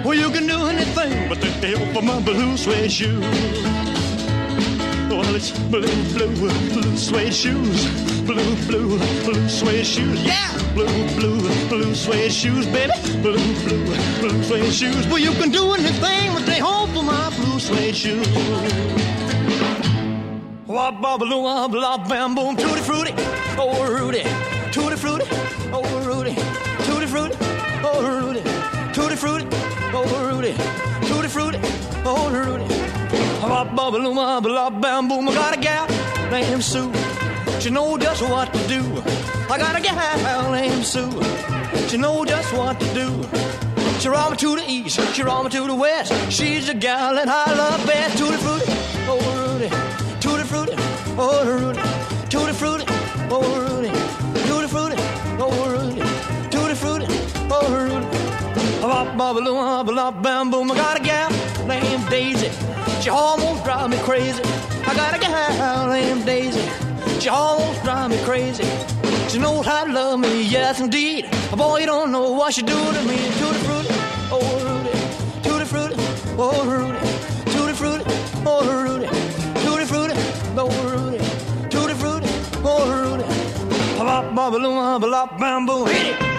[0.03, 3.19] Well, you can do anything but take the help of my blue suede shoe.
[5.09, 7.85] Well, it's blue, blue, blue suede shoes.
[8.21, 10.23] Blue, blue, blue suede shoes.
[10.23, 10.51] Yeah!
[10.73, 10.85] Blue,
[11.15, 11.39] blue,
[11.69, 12.93] blue suede shoes, baby.
[13.21, 13.85] Blue, blue,
[14.19, 15.07] blue suede shoes.
[15.07, 19.24] Well, you can do anything but they hope for my blue suede shoes.
[20.75, 22.57] Wop bobble wop lop bam boom.
[22.57, 23.13] Tutti frutti
[23.57, 24.23] oh Rudy.
[24.73, 25.25] Tutti frutti
[25.71, 26.35] oh Rudy.
[26.85, 27.37] Tutti frutti
[27.81, 28.41] oh Rudy.
[28.91, 29.47] Tutti frutti
[29.93, 30.53] oh Rudy.
[31.07, 31.59] Tutti frutti
[32.03, 32.65] oh Rudy.
[33.41, 35.29] Wop bobble wop lop bam boom.
[35.29, 35.87] I got a gal
[36.29, 36.91] named Sue.
[37.61, 38.81] She know just what to do.
[39.49, 41.09] I got a gal named Sue.
[41.87, 43.09] She know just what to do.
[44.01, 46.11] She roll me to the east, she roll me to the west.
[46.29, 48.17] She's the gal that I love best.
[48.17, 48.65] Tutti frutti,
[49.07, 49.69] oh Rudy,
[51.17, 51.81] oh Rudy,
[52.29, 52.85] tutti frutti,
[53.29, 53.89] oh Rudy,
[54.47, 54.95] tutti frutti,
[55.39, 56.01] oh Rudy,
[56.49, 57.05] tutti frutti,
[57.49, 58.05] oh Rudy.
[58.81, 60.71] Bop bop bop bop bam boom.
[60.71, 61.31] I got a gal
[61.65, 62.51] named Daisy.
[63.01, 64.43] She almost drive me crazy.
[64.85, 66.61] I got a gal named Daisy.
[67.19, 68.63] She almost drive me crazy.
[69.29, 71.25] She knows how to love me, yes indeed.
[71.57, 73.17] Boy, you don't know what she do to me.
[73.39, 73.93] Tutti frutti,
[84.95, 85.85] envelope bamboo.
[85.85, 86.35] Hit it.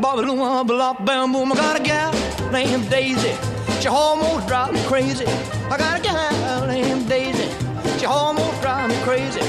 [0.00, 0.64] Bobby Lou,
[1.04, 1.44] Bamboo.
[1.44, 2.12] I got a gal
[2.50, 3.49] named Daisy.
[3.80, 5.24] She almost drives me crazy.
[5.70, 7.48] I got a gal named Daisy.
[7.98, 9.40] She almost drives me crazy.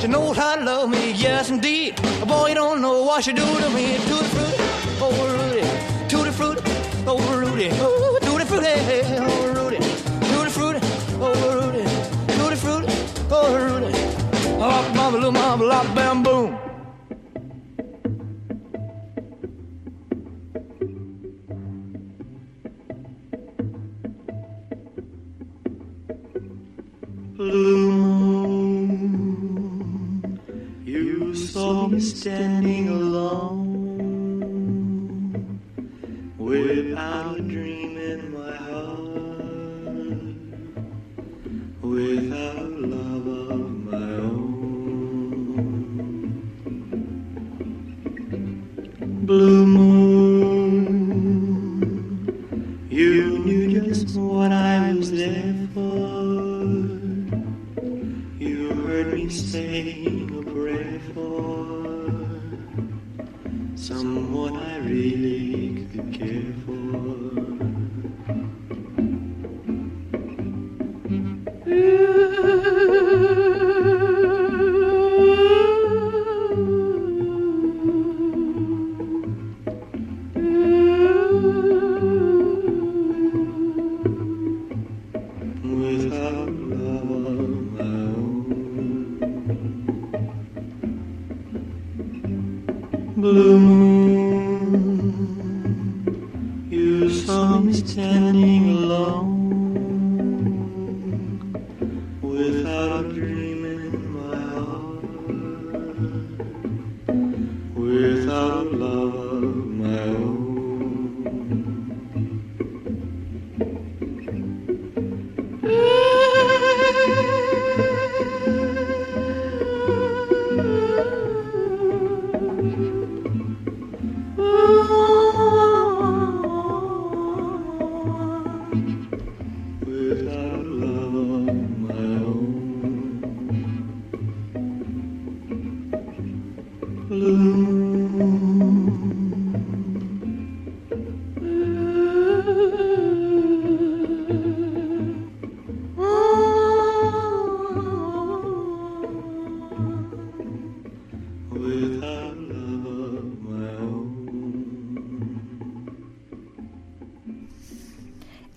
[0.00, 1.98] She knows how to love me, yes indeed.
[2.22, 3.96] A Boy, you don't know what she do to me.
[4.06, 4.62] Tutti frutti,
[5.00, 6.62] oh Rudy, tutti frutti,
[7.04, 10.86] oh Rudy, oh tutti frutti, eh, eh, oh Rudy, tutti frutti,
[11.18, 11.84] oh Rudy,
[12.38, 12.92] tutti frutti,
[13.30, 13.92] oh Rudy.
[14.60, 16.53] Hop, mama, little mama, bam, boom.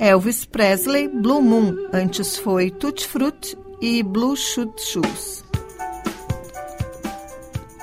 [0.07, 1.75] Elvis Presley, Blue Moon.
[1.91, 5.43] Antes foi Tutti Frutti e Blue Shoot Shoes.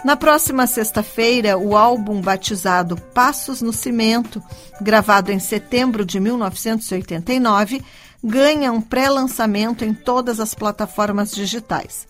[0.03, 4.43] Na próxima sexta-feira, o álbum batizado Passos no Cimento,
[4.81, 7.85] gravado em setembro de 1989,
[8.23, 12.09] ganha um pré-lançamento em todas as plataformas digitais.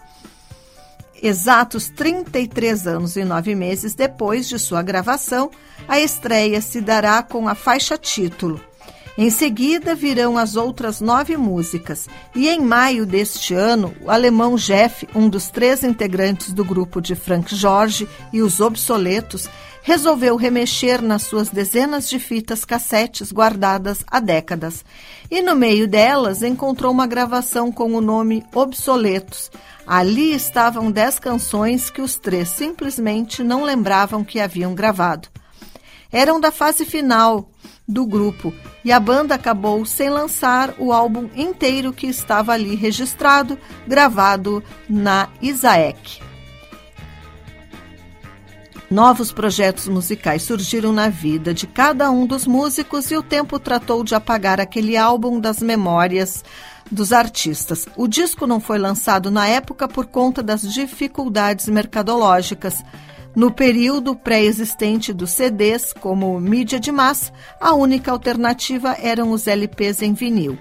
[1.20, 5.50] Exatos 33 anos e nove meses depois de sua gravação,
[5.88, 8.60] a estreia se dará com a faixa título.
[9.16, 15.08] Em seguida virão as outras nove músicas, e em maio deste ano, o alemão Jeff,
[15.14, 19.48] um dos três integrantes do grupo de Frank Jorge e os Obsoletos,
[19.82, 24.84] resolveu remexer nas suas dezenas de fitas cassetes guardadas há décadas.
[25.30, 29.48] E no meio delas encontrou uma gravação com o nome Obsoletos.
[29.86, 35.28] Ali estavam dez canções que os três simplesmente não lembravam que haviam gravado.
[36.10, 37.50] Eram da fase final
[37.87, 38.53] do grupo
[38.85, 45.28] e a banda acabou sem lançar o álbum inteiro que estava ali registrado, gravado na
[45.41, 46.20] Isaac.
[48.91, 54.05] Novos projetos musicais surgiram na vida de cada um dos músicos e o tempo tratou
[54.05, 56.45] de apagar aquele álbum das memórias
[56.91, 57.89] dos artistas.
[57.97, 62.85] O disco não foi lançado na época por conta das dificuldades mercadológicas.
[63.35, 70.03] No período pré-existente dos CDs, como mídia de massa, a única alternativa eram os LPs
[70.03, 70.57] em vinil.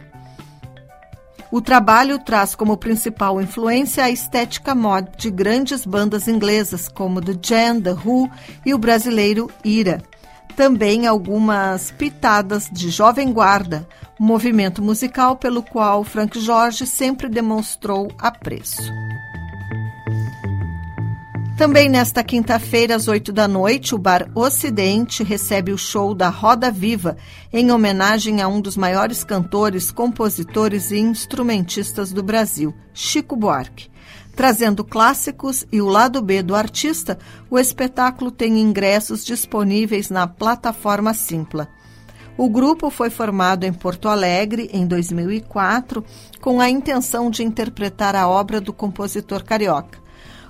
[1.52, 7.38] O trabalho traz como principal influência a estética mod de grandes bandas inglesas, como The
[7.40, 8.28] Jam, The Who
[8.66, 10.02] e o brasileiro Ira.
[10.56, 13.88] Também algumas pitadas de Jovem Guarda,
[14.20, 18.82] movimento musical pelo qual Frank Jorge sempre demonstrou apreço.
[21.58, 26.72] Também nesta quinta-feira, às 8 da noite, o Bar Ocidente recebe o show da Roda
[26.72, 27.16] Viva,
[27.54, 33.92] em homenagem a um dos maiores cantores, compositores e instrumentistas do Brasil, Chico Buarque.
[34.36, 37.20] Trazendo clássicos e o lado B do artista,
[37.52, 41.70] o espetáculo tem ingressos disponíveis na plataforma Simpla.
[42.36, 46.04] O grupo foi formado em Porto Alegre em 2004
[46.42, 50.03] com a intenção de interpretar a obra do compositor carioca.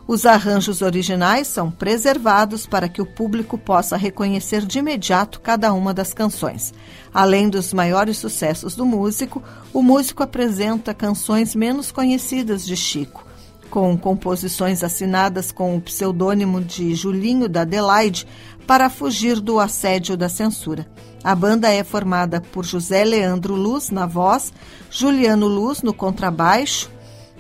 [0.06, 5.94] Os arranjos originais são preservados para que o público possa reconhecer de imediato cada uma
[5.94, 6.74] das canções.
[7.14, 9.42] Além dos maiores sucessos do músico,
[9.72, 13.26] o músico apresenta canções menos conhecidas de Chico,
[13.70, 18.28] com composições assinadas com o pseudônimo de Julinho da Adelaide
[18.68, 20.86] para fugir do assédio da censura.
[21.24, 24.52] A banda é formada por José Leandro Luz na voz,
[24.90, 26.92] Juliano Luz no contrabaixo,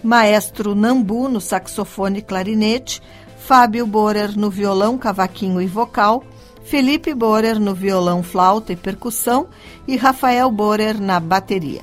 [0.03, 3.01] Maestro Nambu no saxofone e clarinete,
[3.37, 6.23] Fábio Borer no violão, cavaquinho e vocal,
[6.63, 9.47] Felipe Borer no violão, flauta e percussão
[9.87, 11.81] e Rafael Borer na bateria.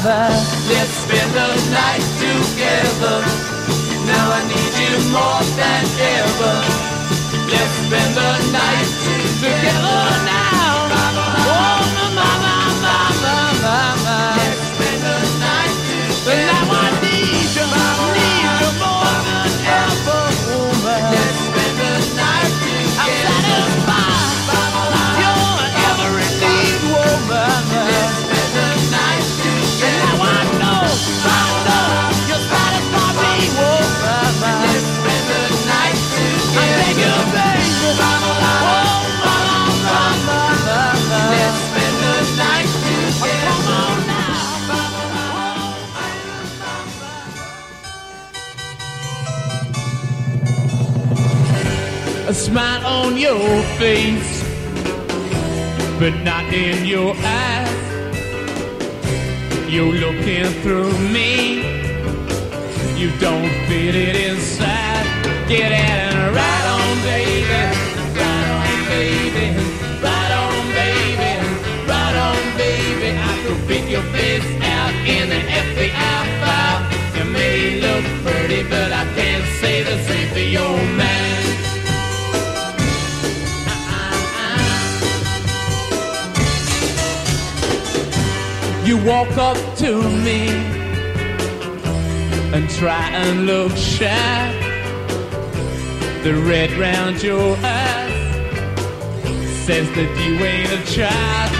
[0.00, 0.28] over.
[0.68, 3.20] Let's spend the night together.
[4.06, 5.84] Now I need you more than
[6.16, 6.56] ever.
[7.50, 8.88] Let's spend the night
[9.40, 10.39] together.
[53.80, 54.42] face,
[55.98, 57.80] but not in your eyes.
[59.72, 61.64] You're looking through me.
[63.00, 65.06] You don't fit it inside.
[65.48, 67.62] Get out and ride on, baby.
[68.20, 69.46] Ride on, baby.
[70.04, 71.32] Ride on, baby.
[71.88, 73.08] Ride on, baby.
[73.16, 76.80] I could pick your face out in the FBI file.
[77.16, 81.29] You may look pretty, but I can't say the same for your man.
[89.04, 90.48] walk up to me
[92.52, 94.52] and try and look shy.
[96.22, 98.12] The red round your eyes
[99.64, 101.50] says that you ain't a child.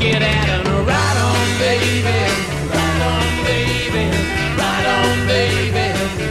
[0.00, 2.20] Get out and ride on, baby.
[2.68, 4.04] Ride on, baby.
[4.60, 5.86] Ride on, baby.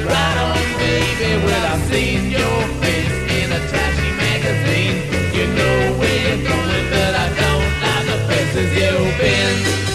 [0.05, 1.29] Ride on, baby.
[1.45, 4.97] Well, I've seen your face in a trashy magazine.
[5.33, 9.88] You know where you're going, but I don't like the places you've been.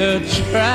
[0.00, 0.67] a try.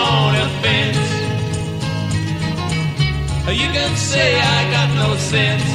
[0.00, 1.10] On a fence.
[3.60, 5.68] You can say I got no sense.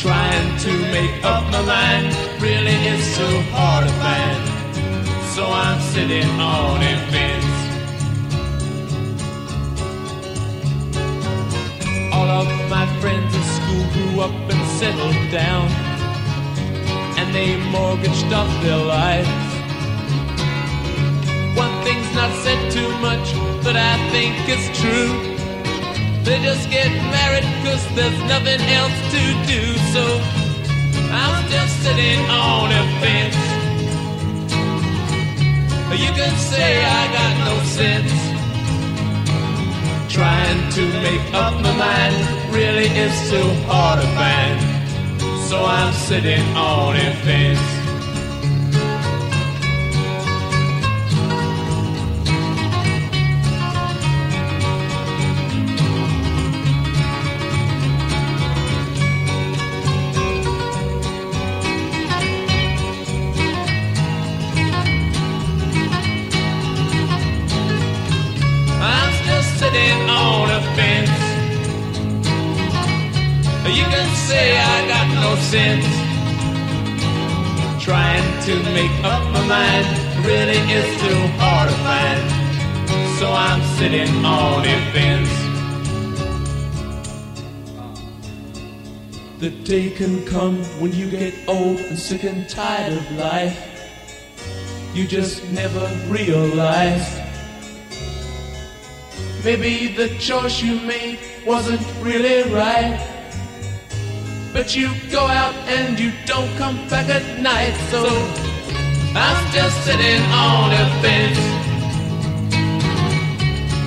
[0.00, 2.08] Trying to make up my mind
[2.40, 4.42] really is so hard to find.
[5.34, 7.50] So I'm sitting on a fence.
[12.14, 15.68] All of my friends in school grew up and settled down.
[17.18, 19.39] And they mortgaged up their lives.
[22.14, 25.12] Not said too much, but I think it's true.
[26.24, 29.62] They just get married cause there's nothing else to do.
[29.94, 30.04] So
[31.12, 33.50] I'm just sitting on a fence.
[35.98, 38.12] You can say I got no sense.
[40.12, 44.58] Trying to make up my mind really is so hard to find.
[45.48, 47.79] So I'm sitting on a fence.
[75.50, 75.84] Sense.
[77.82, 79.86] Trying to make up my mind
[80.24, 82.20] really is too hard to find.
[83.18, 85.32] So I'm sitting on a fence.
[89.40, 93.58] The day can come when you get old and sick and tired of life.
[94.94, 97.08] You just never realize.
[99.44, 103.19] Maybe the choice you made wasn't really right.
[104.60, 107.72] But you go out and you don't come back at night.
[107.88, 108.04] So
[109.16, 111.40] I'm just sitting on a fence.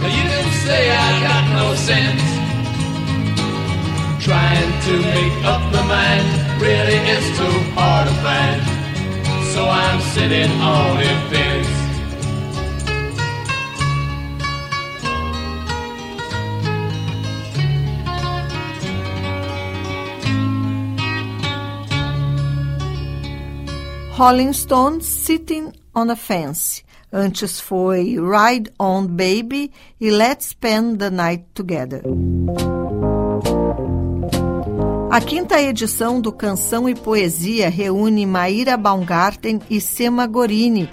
[0.01, 2.25] Now you can say I got no sense.
[4.25, 6.27] Trying to make up my mind
[6.59, 8.61] really is too hard to find.
[9.53, 11.82] So I'm sitting on a fence.
[24.15, 26.83] Rolling Stones Sitting on a Fence.
[27.11, 32.03] Antes foi Ride On Baby e Let's Spend the Night Together.
[35.09, 40.87] A quinta edição do Canção e Poesia reúne Maíra Baumgarten e Sema Gorini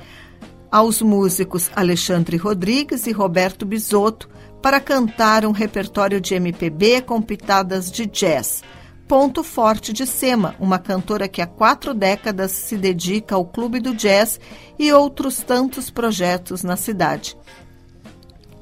[0.73, 4.31] aos músicos Alexandre Rodrigues e Roberto Bisotto
[4.63, 8.63] para cantar um repertório de MPB com pitadas de jazz.
[9.11, 13.93] Ponto forte de Sema, uma cantora que há quatro décadas se dedica ao Clube do
[13.93, 14.39] Jazz
[14.79, 17.37] e outros tantos projetos na cidade.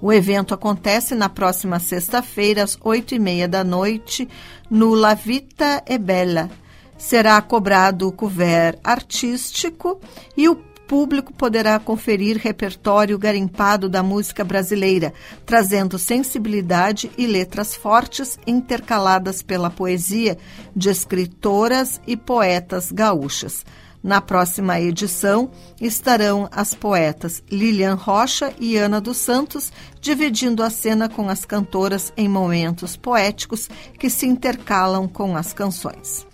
[0.00, 4.26] O evento acontece na próxima sexta-feira, às oito e meia da noite,
[4.70, 6.48] no La Vita é Bella.
[6.96, 10.00] Será cobrado o couvert artístico
[10.34, 10.56] e o
[10.88, 15.12] público poderá conferir repertório garimpado da música brasileira,
[15.44, 20.38] trazendo sensibilidade e letras fortes intercaladas pela poesia
[20.74, 23.66] de escritoras e poetas gaúchas.
[24.02, 29.70] Na próxima edição estarão as poetas Lilian Rocha e Ana dos Santos
[30.00, 33.68] dividindo a cena com as cantoras em momentos poéticos
[33.98, 36.26] que se intercalam com as canções.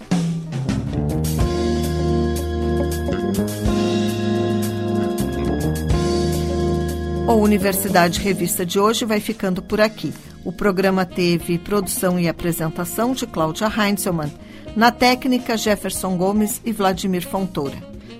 [7.26, 10.12] O Universidade Revista de hoje vai ficando por aqui.
[10.44, 14.30] O programa teve produção e apresentação de Cláudia Heinzelmann.
[14.76, 17.78] Na técnica, Jefferson Gomes e Vladimir Fontoura.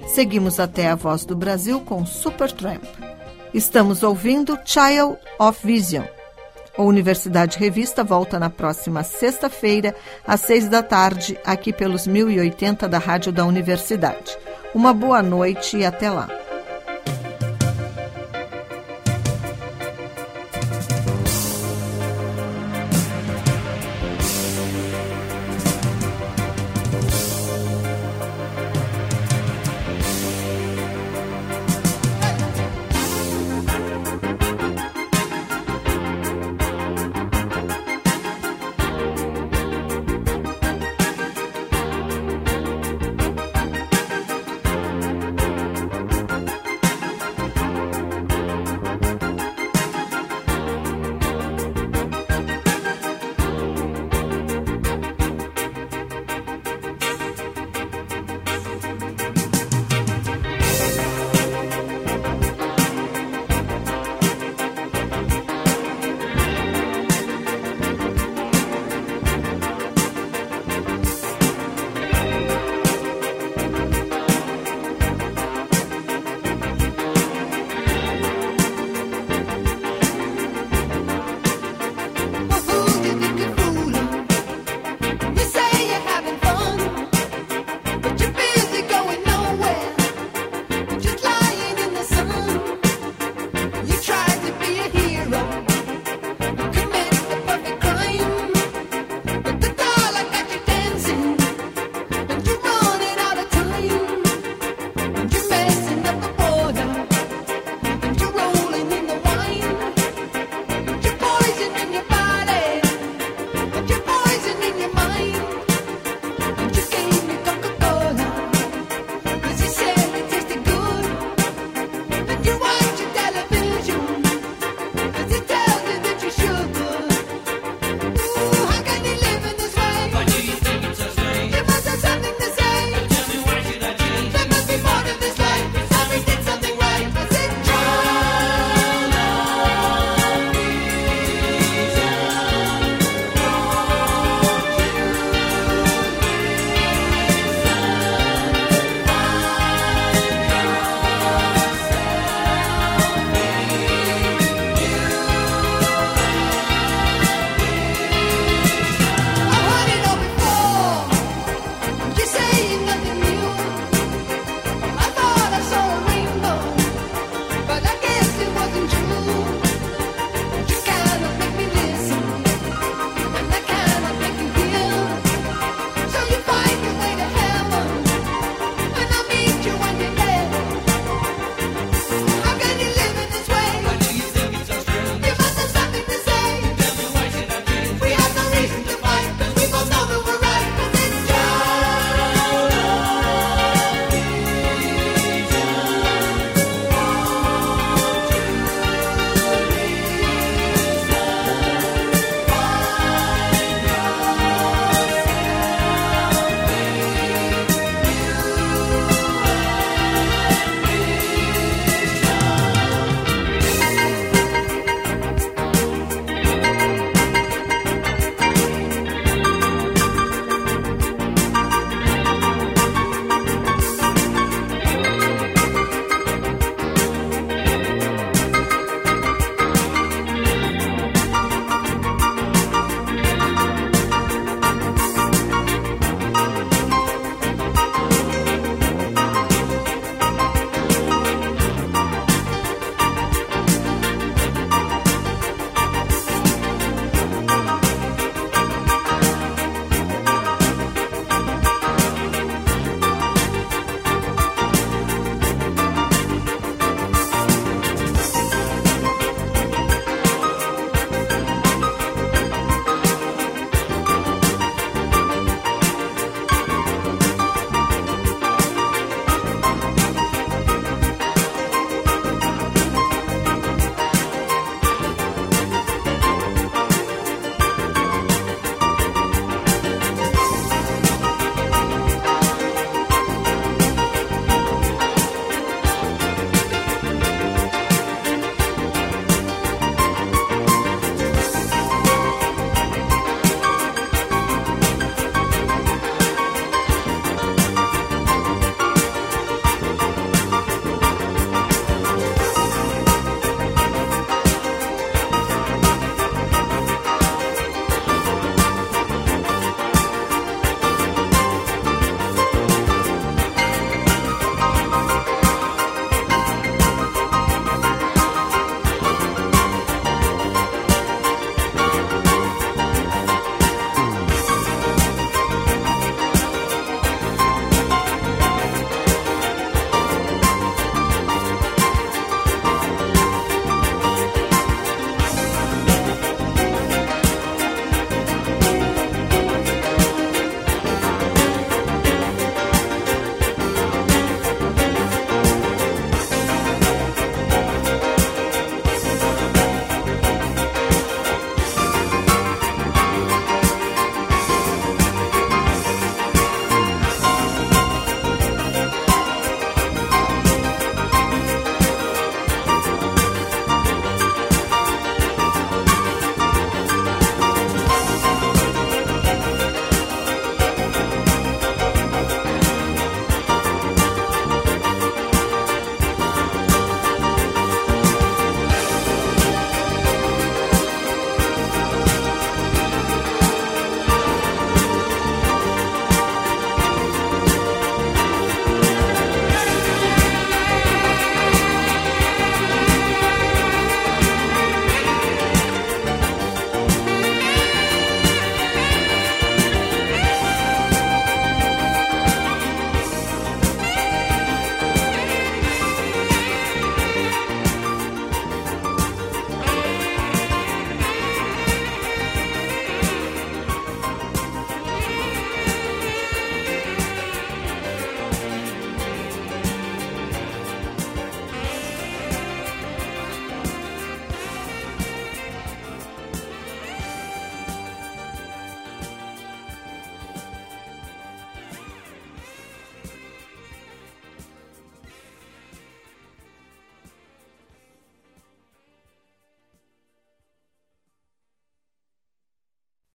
[0.09, 2.83] Seguimos até a Voz do Brasil com Supertramp.
[3.53, 6.05] Estamos ouvindo Child of Vision.
[6.77, 9.95] A Universidade Revista volta na próxima sexta-feira,
[10.27, 14.37] às seis da tarde, aqui pelos 1080 da Rádio da Universidade.
[14.75, 16.44] Uma boa noite e até lá.